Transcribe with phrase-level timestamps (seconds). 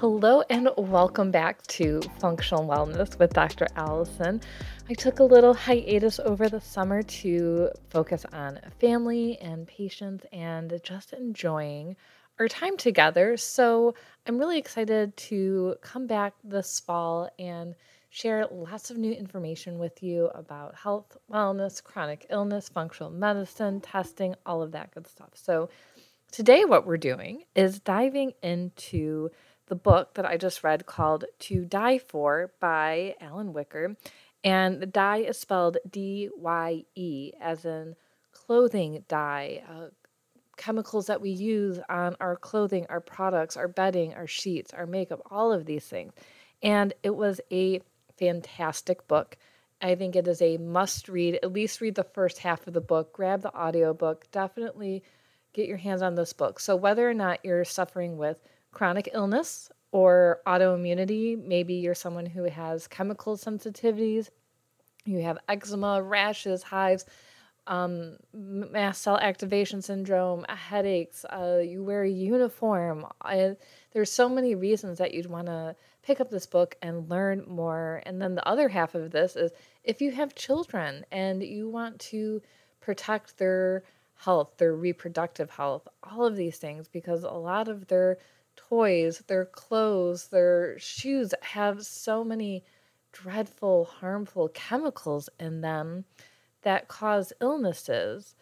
[0.00, 3.66] Hello and welcome back to Functional Wellness with Dr.
[3.76, 4.40] Alison.
[4.88, 10.80] I took a little hiatus over the summer to focus on family and patients and
[10.82, 11.96] just enjoying
[12.38, 13.36] our time together.
[13.36, 13.94] So
[14.26, 17.74] I'm really excited to come back this fall and
[18.08, 24.34] share lots of new information with you about health, wellness, chronic illness, functional medicine, testing,
[24.46, 25.32] all of that good stuff.
[25.34, 25.68] So
[26.32, 29.30] today, what we're doing is diving into
[29.70, 33.96] the book that I just read called To Dye For by Alden Wicker.
[34.42, 37.94] And the dye is spelled D Y E, as in
[38.32, 39.86] clothing dye, uh,
[40.56, 45.22] chemicals that we use on our clothing, our products, our bedding, our sheets, our makeup,
[45.30, 46.12] all of these things.
[46.62, 47.80] And it was a
[48.18, 49.38] fantastic book.
[49.80, 51.38] I think it is a must read.
[51.42, 55.04] At least read the first half of the book, grab the audiobook, definitely
[55.52, 56.58] get your hands on this book.
[56.58, 58.40] So, whether or not you're suffering with
[58.72, 61.42] chronic illness or autoimmunity.
[61.42, 64.30] Maybe you're someone who has chemical sensitivities,
[65.04, 67.06] you have eczema, rashes, hives,
[67.66, 73.06] um, mast cell activation syndrome, headaches, uh, you wear a uniform.
[73.22, 73.56] I,
[73.92, 78.02] there's so many reasons that you'd want to pick up this book and learn more.
[78.06, 79.52] And then the other half of this is
[79.84, 82.42] if you have children and you want to
[82.80, 88.18] protect their health, their reproductive health, all of these things, because a lot of their
[88.68, 92.64] toys, their clothes, their shoes have so many
[93.12, 96.04] dreadful, harmful chemicals in them
[96.62, 98.34] that cause illnesses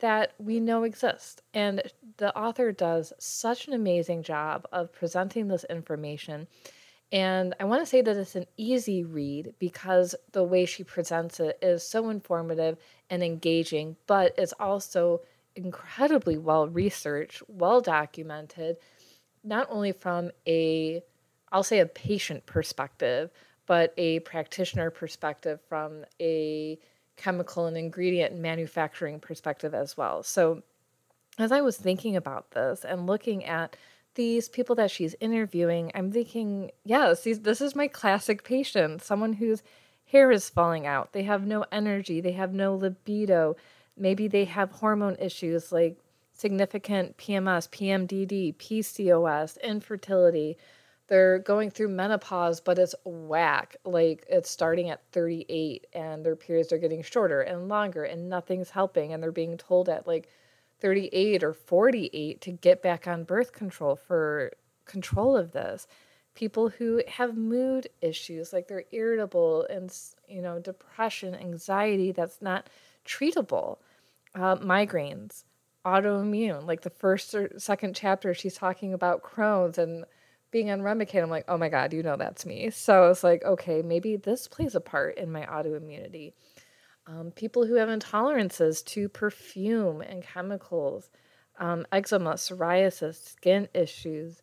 [0.00, 1.42] that we know exist.
[1.54, 1.82] And
[2.16, 6.48] the author does such an amazing job of presenting this information.
[7.12, 11.38] And I want to say that it's an easy read because the way she presents
[11.40, 12.78] it is so informative
[13.10, 15.20] and engaging, but it's also
[15.54, 18.78] incredibly well researched, well documented,
[19.44, 21.02] not only from a
[21.52, 23.30] I'll say a patient perspective,
[23.66, 26.78] but a practitioner perspective from a
[27.16, 30.22] chemical and ingredient manufacturing perspective as well.
[30.22, 30.62] So
[31.38, 33.76] as I was thinking about this and looking at
[34.14, 39.34] these people that she's interviewing, I'm thinking, yes, these, this is my classic patient, someone
[39.34, 39.62] whose
[40.06, 41.12] hair is falling out.
[41.12, 43.56] They have no energy, they have no libido.
[43.96, 45.98] Maybe they have hormone issues like
[46.42, 50.58] significant PMS, PMDD, PCOS, infertility.
[51.06, 53.76] They're going through menopause, but it's whack.
[53.84, 58.70] Like it's starting at 38 and their periods are getting shorter and longer and nothing's
[58.70, 59.12] helping.
[59.12, 60.28] And they're being told at like
[60.80, 64.50] 38 or 48 to get back on birth control for
[64.84, 65.86] control of this.
[66.34, 69.94] People who have mood issues, like they're irritable and,
[70.26, 72.68] you know, depression, anxiety that's not
[73.06, 73.78] treatable,
[74.34, 75.44] uh, migraines
[75.84, 76.66] autoimmune.
[76.66, 80.04] Like the first or second chapter, she's talking about Crohn's and
[80.50, 81.22] being on Remicade.
[81.22, 82.70] I'm like, oh my God, you know that's me.
[82.70, 86.34] So I was like, okay, maybe this plays a part in my autoimmunity.
[87.06, 91.10] Um, people who have intolerances to perfume and chemicals,
[91.58, 94.42] um, eczema, psoriasis, skin issues.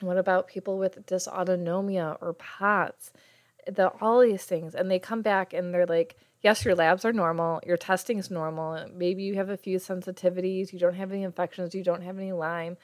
[0.00, 3.12] What about people with dysautonomia or POTS?
[3.66, 4.74] The, all these things.
[4.74, 8.30] And they come back and they're like, yes, your labs are normal, your testing is
[8.30, 8.86] normal.
[8.94, 12.32] Maybe you have a few sensitivities, you don't have any infections, you don't have any
[12.32, 12.76] Lyme.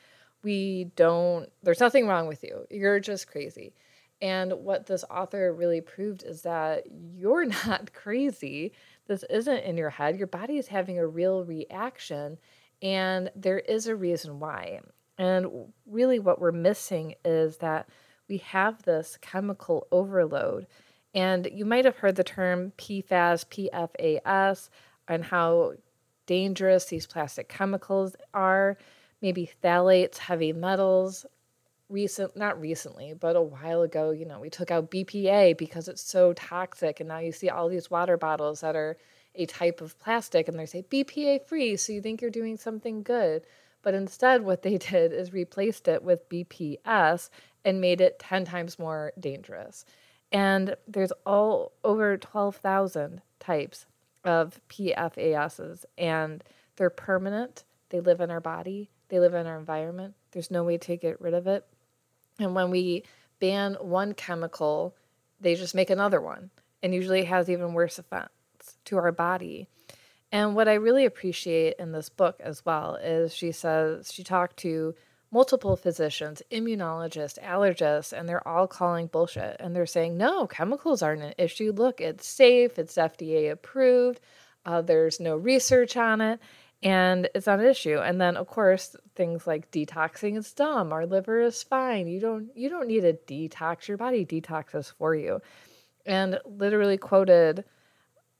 [0.42, 2.66] We don't, there's nothing wrong with you.
[2.70, 3.74] You're just crazy.
[4.22, 8.72] And what this author really proved is that you're not crazy.
[9.06, 10.18] This isn't in your head.
[10.18, 12.38] Your body is having a real reaction,
[12.82, 14.80] and there is a reason why.
[15.18, 17.88] And really, what we're missing is that
[18.28, 20.66] we have this chemical overload
[21.16, 24.68] and you might have heard the term PFAS, PFAS,
[25.08, 25.72] and how
[26.26, 28.76] dangerous these plastic chemicals are.
[29.22, 31.24] Maybe phthalates, heavy metals.
[31.88, 36.02] Recent, not recently, but a while ago, you know, we took out BPA because it's
[36.02, 38.96] so toxic, and now you see all these water bottles that are
[39.36, 43.04] a type of plastic, and they say BPA free, so you think you're doing something
[43.04, 43.46] good.
[43.82, 47.30] But instead, what they did is replaced it with BPS
[47.64, 49.84] and made it 10 times more dangerous.
[50.32, 53.86] And there's all over 12,000 types
[54.24, 56.42] of PFASs, and
[56.76, 57.64] they're permanent.
[57.90, 60.14] They live in our body, they live in our environment.
[60.32, 61.64] There's no way to get rid of it.
[62.38, 63.04] And when we
[63.38, 64.96] ban one chemical,
[65.40, 66.50] they just make another one,
[66.82, 69.68] and usually it has even worse effects to our body.
[70.32, 74.56] And what I really appreciate in this book as well is she says she talked
[74.58, 74.94] to
[75.36, 79.54] multiple physicians, immunologists, allergists, and they're all calling bullshit.
[79.60, 81.72] And they're saying, no, chemicals aren't an issue.
[81.76, 84.18] Look, it's safe, it's FDA approved,
[84.64, 86.40] uh, there's no research on it.
[86.82, 87.98] and it's not an issue.
[87.98, 90.92] And then of course things like detoxing is dumb.
[90.92, 92.06] Our liver is fine.
[92.06, 93.88] You don't you don't need a detox.
[93.88, 95.40] Your body detoxes for you.
[96.04, 97.64] And literally quoted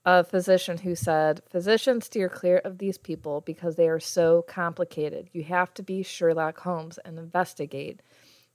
[0.07, 5.29] a physician who said, Physicians steer clear of these people because they are so complicated.
[5.33, 8.01] You have to be Sherlock Holmes and investigate.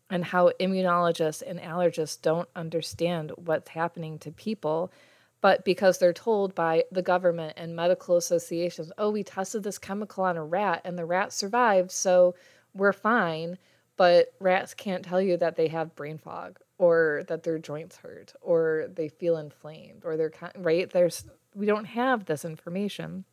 [0.08, 4.90] And how immunologists and allergists don't understand what's happening to people
[5.42, 10.22] but because they're told by the government and medical associations, oh, we tested this chemical
[10.24, 12.36] on a rat and the rat survived, so
[12.72, 13.58] we're fine.
[13.96, 18.32] But rats can't tell you that they have brain fog or that their joints hurt
[18.40, 20.88] or they feel inflamed or they're right.
[20.88, 23.24] There's we don't have this information,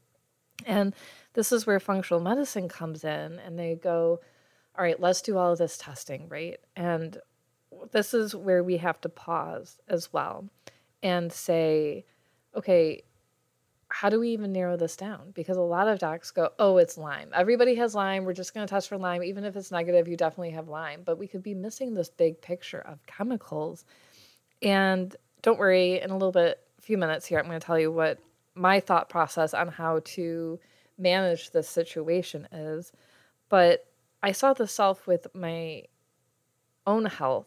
[0.65, 0.93] and
[1.33, 4.19] this is where functional medicine comes in, and they go,
[4.77, 6.59] all right, let's do all of this testing, right?
[6.75, 7.17] And
[7.91, 10.49] this is where we have to pause as well
[11.03, 12.05] and say,
[12.55, 13.03] okay,
[13.89, 15.31] how do we even narrow this down?
[15.33, 17.31] Because a lot of docs go, oh, it's Lyme.
[17.33, 18.23] Everybody has Lyme.
[18.23, 19.23] We're just going to test for Lyme.
[19.23, 21.01] Even if it's negative, you definitely have Lyme.
[21.03, 23.85] But we could be missing this big picture of chemicals.
[24.61, 26.59] And don't worry, in a little bit,
[26.89, 28.17] few minutes here, I'm going to tell you what
[28.55, 30.59] my thought process on how to
[30.97, 32.91] manage this situation is.
[33.47, 33.85] But
[34.23, 35.83] I saw this self with my
[36.87, 37.45] own health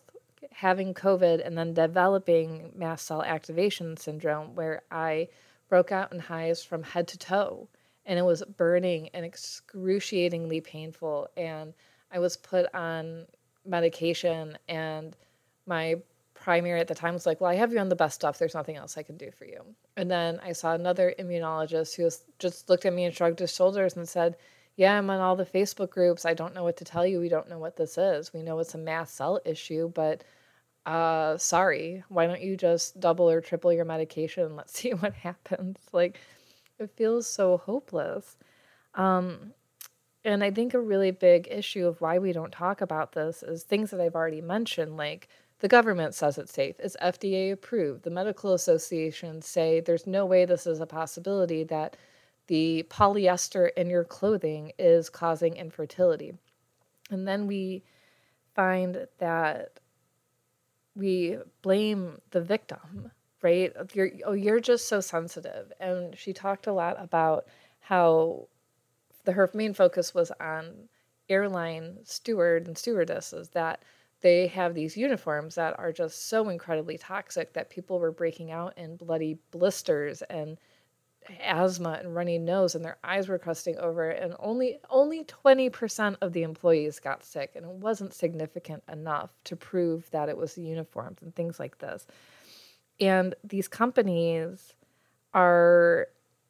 [0.53, 5.27] having COVID and then developing mast cell activation syndrome, where I
[5.69, 7.67] broke out in hives from head to toe.
[8.06, 11.31] And it was burning and excruciatingly painful.
[11.37, 11.75] And
[12.12, 13.27] I was put on
[13.67, 14.56] medication.
[14.69, 15.17] And
[15.67, 15.97] my
[16.43, 18.39] primary at the time was like, Well, I have you on the best stuff.
[18.39, 19.65] There's nothing else I can do for you.
[19.97, 23.97] And then I saw another immunologist who just looked at me and shrugged his shoulders
[23.97, 24.37] and said,
[24.77, 26.25] yeah, I'm on all the Facebook groups.
[26.25, 27.21] I don't know what to tell you.
[27.21, 28.33] We don't know what this is.
[28.33, 30.25] We know it's a mast cell issue, but
[30.87, 34.56] uh, sorry, why don't you just double or triple your medication?
[34.56, 35.79] Let's see what happens.
[35.93, 36.19] Like,
[36.79, 38.37] it feels so hopeless.
[38.94, 39.53] Um,
[40.25, 43.62] and I think a really big issue of why we don't talk about this is
[43.62, 45.29] things that I've already mentioned, like
[45.62, 48.03] the government says it's safe, it's FDA approved.
[48.03, 51.97] The medical associations say there's no way this is a possibility that
[52.49, 56.35] the polyester in your clothing is causing infertility.
[57.12, 57.85] And then we
[58.56, 59.79] find that
[60.97, 63.73] we blame the victim, right?
[63.94, 65.73] You're, oh, you're just so sensitive.
[65.79, 67.47] And she talked a lot about
[67.79, 68.49] how
[69.25, 70.88] the, her main focus was on
[71.29, 73.85] airline steward and stewardesses that
[74.22, 78.76] they have these uniforms that are just so incredibly toxic that people were breaking out
[78.78, 80.58] in bloody blisters and
[81.40, 86.32] asthma and runny nose and their eyes were crusting over and only only 20% of
[86.32, 90.62] the employees got sick and it wasn't significant enough to prove that it was the
[90.62, 92.06] uniforms and things like this.
[93.00, 94.74] And these companies
[95.34, 96.08] are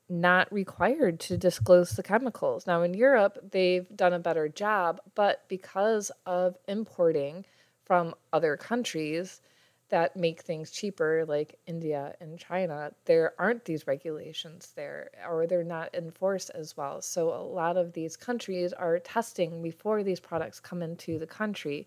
[0.08, 2.66] not required to disclose the chemicals.
[2.66, 7.44] Now in Europe they've done a better job but because of importing
[7.92, 9.42] from other countries
[9.90, 15.62] that make things cheaper, like India and China, there aren't these regulations there, or they're
[15.62, 17.02] not enforced as well.
[17.02, 21.86] So a lot of these countries are testing before these products come into the country,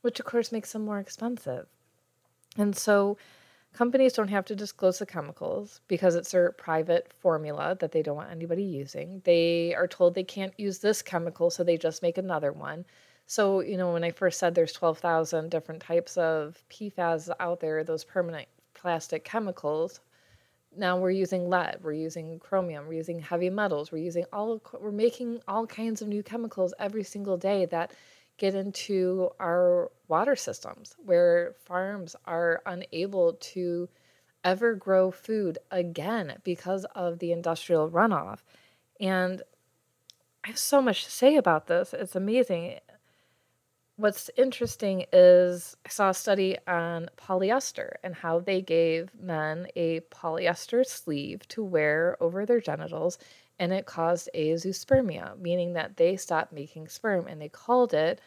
[0.00, 1.68] which of course makes them more expensive.
[2.56, 3.16] And so
[3.72, 8.16] companies don't have to disclose the chemicals because it's their private formula that they don't
[8.16, 9.22] want anybody using.
[9.24, 12.84] They are told they can't use this chemical, so they just make another one.
[13.30, 17.84] So, you know, when I first said there's 12,000 different types of PFAS out there,
[17.84, 20.00] those permanent plastic chemicals,
[20.74, 24.90] now we're using lead, we're using chromium, we're using heavy metals, we're using all we're
[24.90, 27.92] making all kinds of new chemicals every single day that
[28.38, 33.90] get into our water systems where farms are unable to
[34.42, 38.38] ever grow food again because of the industrial runoff.
[38.98, 39.42] And
[40.44, 41.92] I have so much to say about this.
[41.92, 42.78] It's amazing
[43.98, 50.00] what's interesting is I saw a study on polyester and how they gave men a
[50.00, 53.18] polyester sleeve to wear over their genitals,
[53.58, 58.20] and it caused azoospermia, meaning that they stopped making sperm, and they called it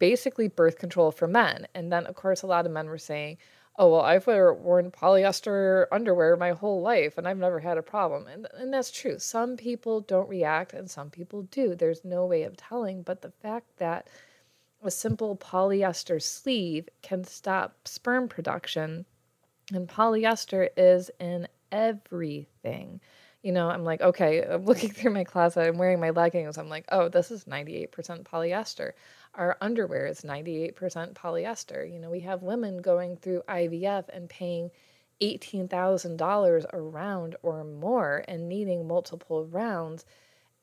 [0.00, 1.68] basically birth control for men.
[1.74, 3.38] And then, of course, a lot of men were saying,
[3.78, 8.26] oh, well, I've worn polyester underwear my whole life and I've never had a problem.
[8.26, 9.20] And, and that's true.
[9.20, 11.76] Some people don't react and some people do.
[11.76, 13.02] There's no way of telling.
[13.02, 14.08] But the fact that
[14.82, 19.06] a simple polyester sleeve can stop sperm production.
[19.72, 23.00] And polyester is in everything.
[23.42, 26.58] You know, I'm like, okay, I'm looking through my closet, I'm wearing my leggings.
[26.58, 27.90] I'm like, oh, this is 98%
[28.24, 28.92] polyester.
[29.34, 30.74] Our underwear is 98%
[31.14, 31.90] polyester.
[31.90, 34.70] You know, we have women going through IVF and paying
[35.22, 40.04] $18,000 a round or more and needing multiple rounds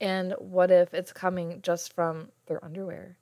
[0.02, 3.18] And what if it's coming just from their underwear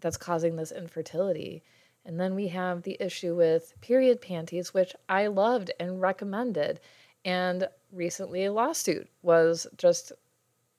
[0.00, 1.62] that's causing this infertility?
[2.04, 6.80] And then we have the issue with period panties, which I loved and recommended.
[7.24, 10.12] And recently, a lawsuit was just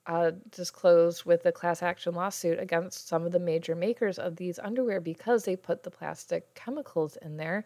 [0.06, 4.58] uh, disclosed with a class action lawsuit against some of the major makers of these
[4.58, 7.64] underwear because they put the plastic chemicals in there.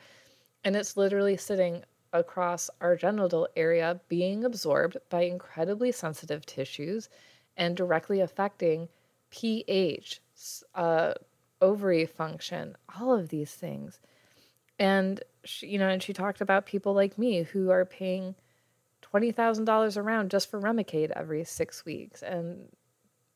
[0.65, 1.83] And it's literally sitting
[2.13, 7.09] across our genital area, being absorbed by incredibly sensitive tissues
[7.57, 8.89] and directly affecting
[9.31, 10.21] pH,
[10.75, 11.15] uh,
[11.61, 14.01] ovary function, all of these things.
[14.79, 18.35] And she, you know, and she talked about people like me who are paying
[19.01, 22.23] twenty thousand dollars around just for Remicade every six weeks.
[22.23, 22.69] And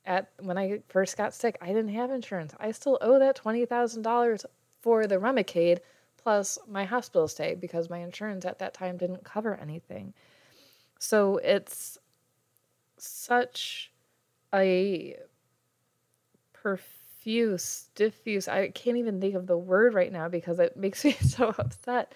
[0.04, 2.54] at when I first got sick, I didn't have insurance.
[2.60, 4.44] I still owe that twenty thousand dollars
[4.80, 5.78] for the Remicade
[6.22, 10.12] plus my hospital stay because my insurance at that time didn't cover anything.
[10.98, 11.98] So it's
[12.98, 13.90] such
[14.52, 15.16] a
[16.52, 18.48] perfect diffuse, diffuse.
[18.48, 22.14] I can't even think of the word right now because it makes me so upset.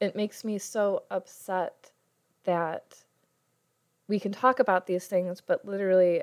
[0.00, 1.90] It makes me so upset
[2.44, 2.96] that
[4.08, 6.22] we can talk about these things, but literally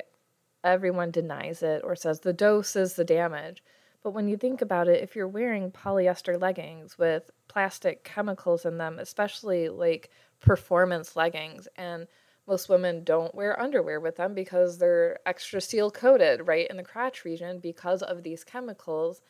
[0.63, 3.63] everyone denies it or says the dose is the damage.
[4.03, 8.77] But when you think about it, if you're wearing polyester leggings with plastic chemicals in
[8.77, 12.07] them, especially like performance leggings, and
[12.51, 16.83] most women don't wear underwear with them because they're extra seal coated right in the
[16.83, 19.21] crotch region because of these chemicals.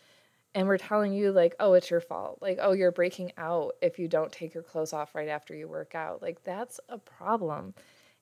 [0.55, 2.39] And we're telling you like oh it's your fault.
[2.41, 5.67] Like oh you're breaking out if you don't take your clothes off right after you
[5.67, 6.23] work out.
[6.23, 7.75] Like that's a problem.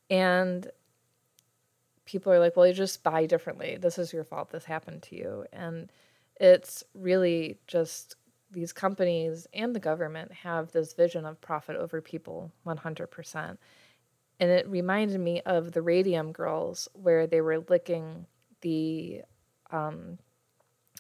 [0.10, 0.70] And
[2.04, 3.78] people are like well you just buy differently.
[3.80, 4.50] This is your fault.
[4.50, 5.46] This happened to you.
[5.54, 5.90] And
[6.42, 8.18] it's really just
[8.52, 13.58] these companies and the government have this vision of profit over people 100%
[14.40, 18.26] and it reminded me of the Radium Girls, where they were licking
[18.62, 19.22] the
[19.72, 20.18] um,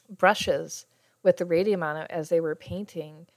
[0.10, 0.86] brushes
[1.24, 3.27] with the radium on it as they were painting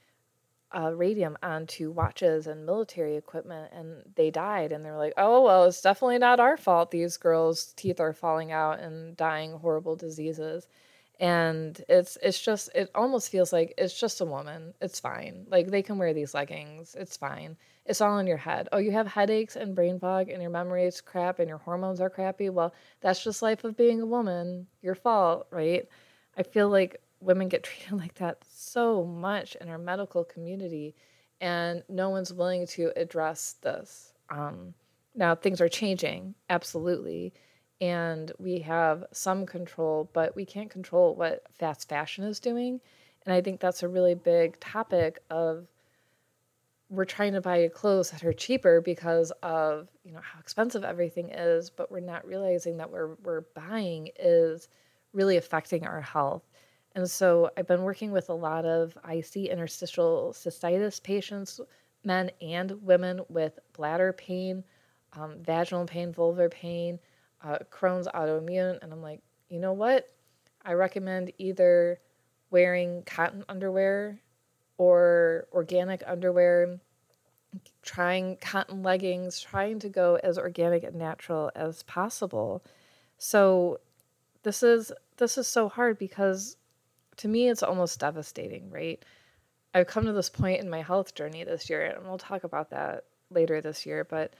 [0.75, 4.71] uh, radium onto watches and military equipment, and they died.
[4.71, 6.91] And they're like, "Oh well, it's definitely not our fault.
[6.91, 10.67] These girls' teeth are falling out and dying horrible diseases."
[11.19, 15.45] And it's it's just it almost feels like it's just a woman it's fine.
[15.49, 17.57] Like they can wear these leggings it's fine.
[17.85, 18.69] It's all in your head.
[18.71, 22.01] Oh you have headaches and brain fog and your memory is crap and your hormones
[22.01, 22.49] are crappy.
[22.49, 25.87] Well that's just life of being a woman your fault right?
[26.37, 30.95] I feel like women get treated like that so much in our medical community
[31.41, 34.13] and no one's willing to address this.
[34.29, 34.73] Um,
[35.15, 37.33] now things are changing absolutely
[37.83, 42.79] and we have some control, but we can't control what fast fashion is doing.
[43.25, 45.67] And I think that's a really big topic of
[46.89, 51.31] we're trying to buy clothes that are cheaper because of you know how expensive everything
[51.31, 54.69] is, but we're not realizing that we're we're buying is
[55.11, 56.43] really affecting our health.
[56.95, 61.59] And so I've been working with a lot of IC interstitial cystitis patients,
[62.05, 64.63] men and women with bladder pain,
[65.13, 66.97] um, vaginal pain, vulvar pain,
[67.43, 70.09] uh, Crohn's autoimmune, and I'm like, you know what?
[70.65, 71.99] I recommend either
[72.49, 74.19] wearing cotton underwear
[74.77, 76.79] or organic underwear,
[77.81, 82.63] trying cotton leggings, trying to go as organic and natural as possible.
[83.17, 83.79] So
[84.43, 86.57] this is this is so hard because
[87.17, 89.03] to me it's almost devastating, right?
[89.73, 92.69] I've come to this point in my health journey this year, and we'll talk about
[92.69, 94.33] that later this year, but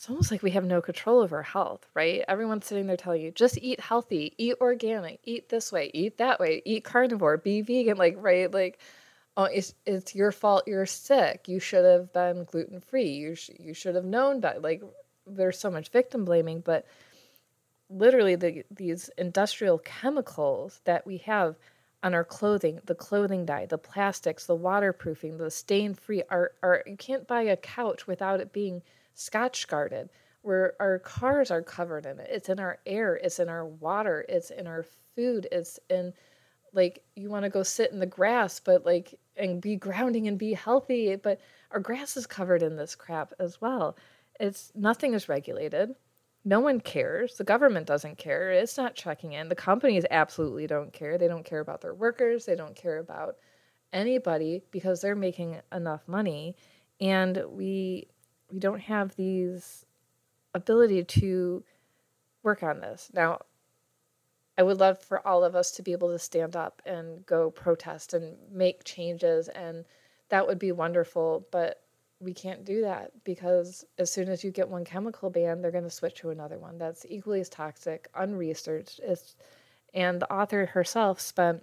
[0.00, 2.24] it's almost like we have no control over our health, right?
[2.26, 6.40] Everyone's sitting there telling you, just eat healthy, eat organic, eat this way, eat that
[6.40, 8.50] way, eat carnivore, be vegan, like, right?
[8.50, 8.78] Like,
[9.36, 11.48] oh, it's, it's your fault you're sick.
[11.48, 13.10] You should have been gluten free.
[13.10, 14.62] You, sh- you should have known that.
[14.62, 14.82] Like,
[15.26, 16.86] there's so much victim blaming, but
[17.90, 21.56] literally, the, these industrial chemicals that we have
[22.02, 26.82] on our clothing, the clothing dye, the plastics, the waterproofing, the stain free, are, are,
[26.86, 28.80] you can't buy a couch without it being
[29.16, 30.08] Scotchgarded,
[30.42, 32.28] where our cars are covered in it.
[32.30, 36.12] It's in our air, it's in our water, it's in our food, it's in
[36.72, 40.38] like you want to go sit in the grass, but like and be grounding and
[40.38, 41.40] be healthy, but
[41.72, 43.96] our grass is covered in this crap as well.
[44.38, 45.94] It's nothing is regulated.
[46.44, 47.36] No one cares.
[47.36, 48.50] The government doesn't care.
[48.50, 49.48] It's not checking in.
[49.48, 51.18] The companies absolutely don't care.
[51.18, 52.46] They don't care about their workers.
[52.46, 53.36] They don't care about
[53.92, 56.56] anybody because they're making enough money.
[57.00, 58.08] And we
[58.52, 59.86] we don't have these
[60.54, 61.62] ability to
[62.42, 63.10] work on this.
[63.12, 63.40] Now,
[64.58, 67.50] I would love for all of us to be able to stand up and go
[67.50, 69.84] protest and make changes, and
[70.28, 71.46] that would be wonderful.
[71.50, 71.82] But
[72.20, 75.84] we can't do that because as soon as you get one chemical ban, they're going
[75.84, 79.00] to switch to another one that's equally as toxic, unresearched.
[79.02, 79.36] It's,
[79.94, 81.62] and the author herself spent,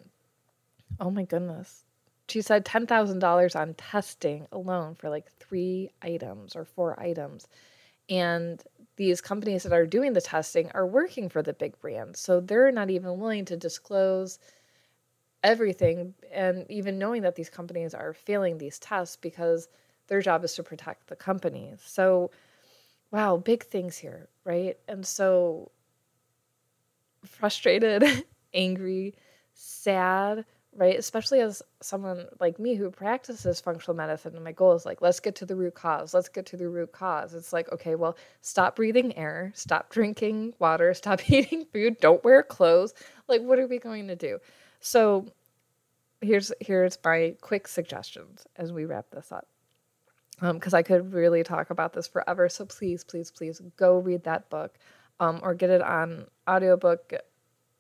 [1.00, 1.84] oh my goodness,
[2.28, 7.48] she said $10,000 on testing alone for like three items or four items.
[8.10, 8.62] And
[8.98, 12.20] these companies that are doing the testing are working for the big brands.
[12.20, 14.40] So they're not even willing to disclose
[15.44, 19.68] everything and even knowing that these companies are failing these tests because
[20.08, 21.82] their job is to protect the companies.
[21.86, 22.32] So,
[23.12, 24.78] wow, big things here, right?
[24.88, 25.72] And so
[27.26, 28.04] frustrated,
[28.54, 29.16] angry,
[29.54, 30.46] sad,
[30.78, 30.98] right?
[30.98, 35.20] Especially as someone like me who practices functional medicine, and my goal is like, let's
[35.20, 36.14] get to the root cause.
[36.14, 37.34] Let's get to the root cause.
[37.34, 42.44] It's like, okay, well, stop breathing air, stop drinking water, stop eating food, don't wear
[42.44, 42.94] clothes.
[43.28, 44.38] Like, what are we going to do?
[44.80, 45.26] So,
[46.22, 49.48] here's here's my quick suggestions as we wrap this up.
[50.40, 52.48] Because um, I could really talk about this forever.
[52.48, 54.78] So please, please, please go read that book
[55.20, 57.12] um, or get it on audiobook,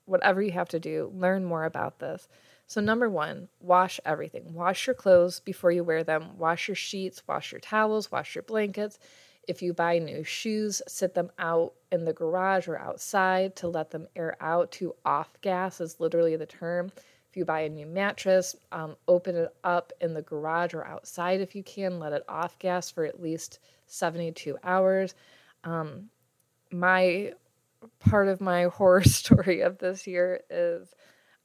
[0.06, 1.12] whatever you have to do.
[1.14, 2.28] Learn more about this.
[2.70, 4.54] So, number one, wash everything.
[4.54, 6.38] Wash your clothes before you wear them.
[6.38, 9.00] Wash your sheets, wash your towels, wash your blankets.
[9.48, 13.92] If you buy new shoes, sit them out in the garage or outside to let
[13.92, 14.74] them air out.
[14.74, 16.92] To off gas is literally the term.
[17.30, 21.40] If you buy a new mattress, um, open it up in the garage or outside
[21.40, 22.00] if you can.
[22.00, 25.16] Let it off gas for at least 72 hours.
[25.64, 26.10] Um,
[26.72, 27.32] my
[28.00, 30.94] part of my horror story of this year is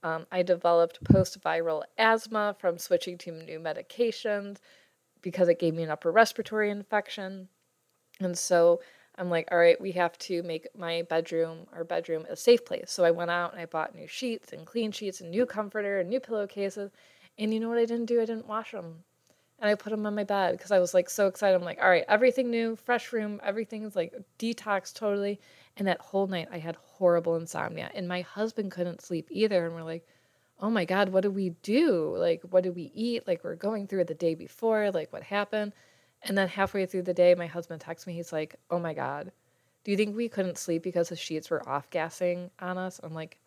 [0.03, 4.59] um, I developed post viral asthma from switching to new medications
[5.21, 7.49] because it gave me an upper respiratory infection.
[8.21, 8.81] And so
[9.17, 12.91] I'm like, all right, we have to make my bedroom, our bedroom, a safe place.
[12.91, 16.01] So I went out and I bought new sheets and clean sheets and new comforter
[16.01, 16.91] and new pillowcases.
[17.39, 18.21] And you know what I didn't do?
[18.21, 19.05] I didn't wash them.
[19.61, 21.55] And I put them on my bed because I was like so excited.
[21.55, 25.41] I'm like, all right, everything new, fresh room, everything's like detox totally.
[25.77, 27.91] And that whole night I had horrible insomnia.
[27.95, 29.67] And my husband couldn't sleep either.
[29.67, 30.07] And we're like,
[30.61, 32.15] oh my God, what do we do?
[32.17, 33.27] Like, what do we eat?
[33.27, 34.91] Like, we're going through it the day before.
[34.91, 35.73] Like, what happened?
[36.23, 38.15] And then halfway through the day, my husband texts me.
[38.15, 39.33] He's like, oh my God,
[39.83, 43.01] do you think we couldn't sleep because the sheets were off gassing on us?
[43.03, 43.39] I'm like,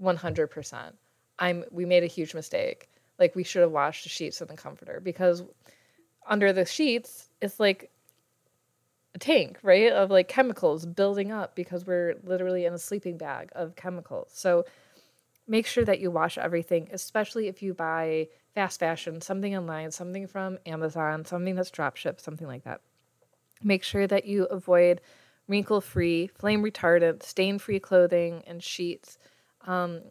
[0.00, 0.92] 100%.
[1.40, 2.88] I'm, we made a huge mistake.
[3.18, 5.42] Like, we should have washed the sheets and the comforter because
[6.28, 7.90] under the sheets, it's like
[9.18, 9.92] tank, right?
[9.92, 14.30] Of like chemicals building up because we're literally in a sleeping bag of chemicals.
[14.32, 14.64] So
[15.46, 20.26] make sure that you wash everything, especially if you buy fast fashion, something online, something
[20.26, 22.80] from Amazon, something that's drop something like that.
[23.62, 25.00] Make sure that you avoid
[25.48, 29.18] wrinkle free, flame retardant, stain free clothing and sheets.
[29.66, 30.02] Um,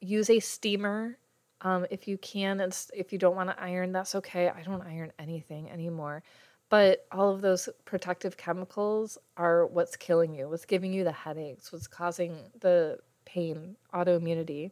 [0.00, 1.18] use a steamer
[1.60, 2.60] um, if you can.
[2.60, 4.48] And if you don't want to iron, that's okay.
[4.48, 6.22] I don't iron anything anymore.
[6.70, 11.72] But all of those protective chemicals are what's killing you, what's giving you the headaches,
[11.72, 14.70] what's causing the pain, autoimmunity.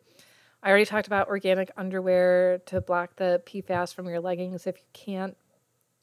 [0.63, 4.85] I already talked about organic underwear to block the PFAS from your leggings if you
[4.93, 5.37] can't.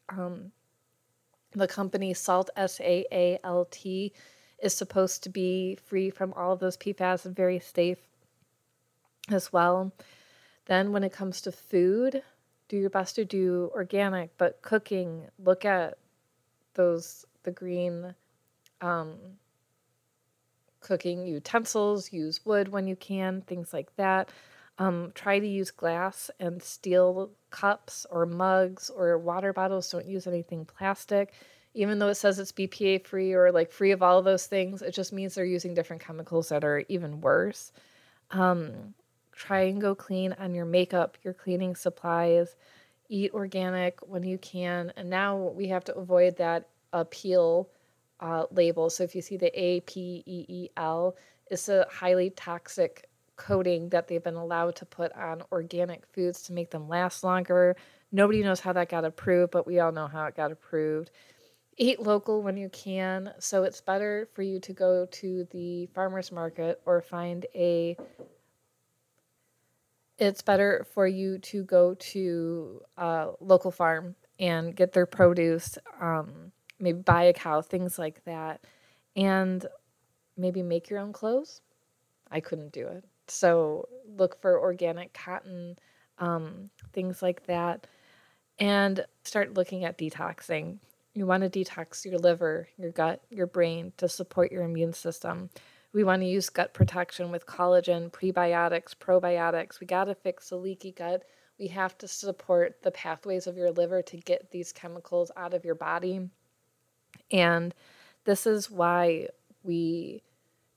[0.10, 0.52] Um,
[1.54, 4.14] the company Saalt, S A A L T,
[4.62, 8.00] is supposed to be free from all of those PFAS and very safe
[9.30, 9.94] as well.
[10.66, 12.22] Then, when it comes to food,
[12.70, 15.98] do your best to do organic, but cooking, look at
[16.76, 18.16] those, the green
[18.80, 19.16] um,
[20.80, 24.30] cooking utensils, use wood when you can, things like that.
[24.78, 29.90] Um, try to use glass and steel cups or mugs or water bottles.
[29.90, 31.34] Don't use anything plastic.
[31.74, 34.82] Even though it says it's BPA free or like free of all of those things,
[34.82, 37.74] it just means they're using different chemicals that are even worse.
[38.32, 38.94] Um,
[39.40, 42.58] try and go clean on your makeup, your cleaning supplies.
[43.08, 44.94] Eat organic when you can.
[44.98, 47.68] And now we have to avoid that Apeel
[48.20, 48.90] uh, label.
[48.90, 51.16] So if you see the A P E E L,
[51.50, 56.54] it's a highly toxic coating that they've been allowed to put on organic foods to
[56.54, 57.76] make them last longer.
[58.12, 61.12] Nobody knows how that got approved, but we all know how it got approved.
[61.78, 63.32] Eat local when you can.
[63.40, 67.96] So it's better for you to go to the farmer's market or find a.
[70.20, 75.78] It's better for you to go to a local farm and get their produce.
[76.02, 78.62] Um, maybe buy a cow, things like that.
[79.16, 79.66] And
[80.38, 81.62] maybe make your own clothes.
[82.30, 83.06] I couldn't do it.
[83.28, 85.78] So look for organic cotton,
[86.18, 87.88] um, things like that.
[88.60, 90.80] And start looking at detoxing.
[91.14, 95.50] You want to detox your liver, your gut, your brain to support your immune system.
[95.92, 99.80] We want to use gut protection with collagen, prebiotics, probiotics.
[99.80, 101.24] We got to fix the leaky gut
[101.60, 105.66] We have to support the pathways of your liver to get these chemicals out of
[105.66, 106.30] your body.
[107.32, 107.76] And
[108.24, 109.28] this is why
[109.64, 110.24] we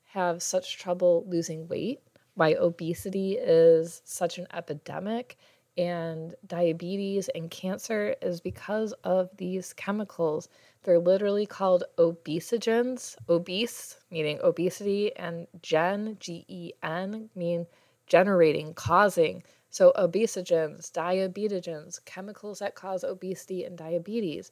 [0.07, 2.01] have such trouble losing weight,
[2.35, 5.37] why obesity is such an epidemic,
[5.79, 10.49] and diabetes and cancer is because of these chemicals.
[10.83, 17.67] They're literally called obesogens, obese meaning obesity, and gen, G E N, mean
[18.07, 19.43] generating, causing.
[19.71, 24.51] So, obesogens, diabetogens, chemicals that cause obesity and diabetes.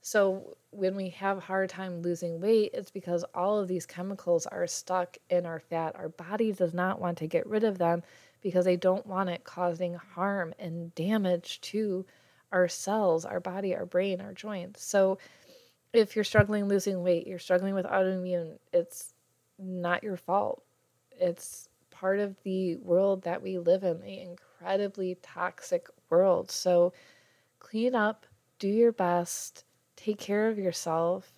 [0.00, 4.46] So, when we have a hard time losing weight, it's because all of these chemicals
[4.46, 5.94] are stuck in our fat.
[5.96, 8.02] Our body does not want to get rid of them
[8.40, 12.06] because they don't want it causing harm and damage to
[12.50, 14.84] our cells, our body, our brain, our joints.
[14.84, 15.18] So,
[15.92, 19.14] if you're struggling losing weight, you're struggling with autoimmune, it's
[19.58, 20.62] not your fault.
[21.18, 26.50] It's part of the world that we live in, the incredibly toxic world.
[26.50, 26.92] So,
[27.58, 28.26] clean up,
[28.58, 29.64] do your best,
[29.96, 31.30] take care of yourself,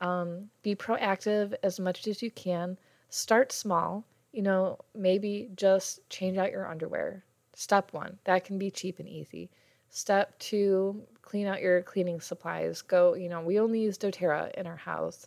[0.00, 2.78] um, be proactive as much as you can.
[3.10, 7.24] Start small you know, maybe just change out your underwear.
[7.54, 9.50] Step one, that can be cheap and easy.
[9.90, 12.80] Step two, clean out your cleaning supplies.
[12.80, 15.26] Go, you know, we only use doTERRA in our house.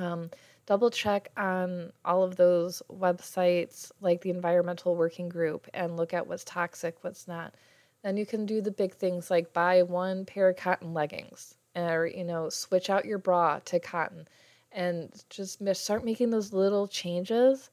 [0.00, 0.28] Um,
[0.66, 6.26] double check on all of those websites like the Environmental Working Group and look at
[6.26, 7.54] what's toxic, what's not.
[8.02, 12.06] Then you can do the big things like buy one pair of cotton leggings or,
[12.06, 14.26] you know, switch out your bra to cotton
[14.72, 17.70] and just start making those little changes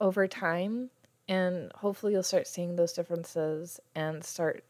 [0.00, 0.90] over time
[1.26, 4.64] and hopefully you'll start seeing those differences and start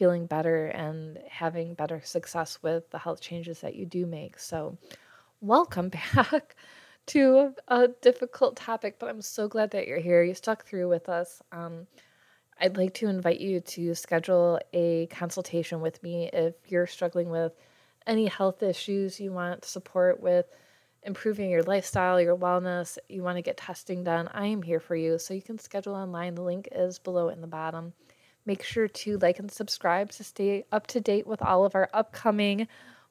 [0.00, 4.38] feeling better and having better success with the health changes that you do make.
[4.38, 4.78] So,
[5.42, 6.56] welcome back
[7.08, 10.22] to a difficult topic, but I'm so glad that you're here.
[10.22, 11.42] You stuck through with us.
[11.52, 11.86] Um,
[12.58, 17.52] I'd like to invite you to schedule a consultation with me if you're struggling with
[18.06, 20.46] any health issues you want support with
[21.02, 24.96] improving your lifestyle, your wellness, you want to get testing done, I am here for
[24.96, 25.18] you.
[25.18, 26.36] So you can schedule online.
[26.36, 27.92] The link is below in the bottom.
[28.46, 31.88] Make sure to like and subscribe to stay up to date with all of our
[31.92, 32.66] upcoming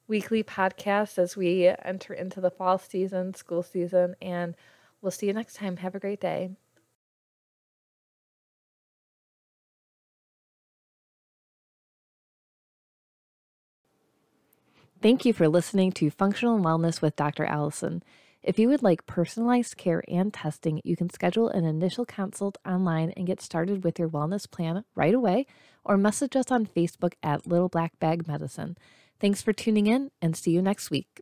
[0.08, 4.54] weekly podcasts as we enter into the fall season, school season, and
[5.00, 5.76] we'll see you next time.
[5.78, 6.50] Have a great day.
[15.00, 17.46] Thank you for listening to Functional Wellness with Dr.
[17.46, 18.02] Alison.
[18.42, 23.10] If you would like personalized care and testing, you can schedule an initial consult online
[23.10, 25.46] and get started with your wellness plan right away,
[25.84, 28.78] or message us on Facebook at Little Black Bag Medicine.
[29.20, 31.20] Thanks for tuning in and see you next week.